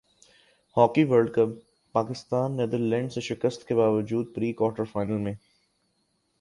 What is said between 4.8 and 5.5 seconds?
final میں